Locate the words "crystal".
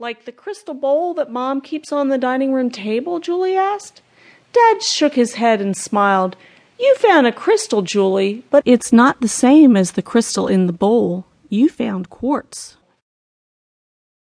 0.32-0.72, 7.32-7.82, 10.02-10.48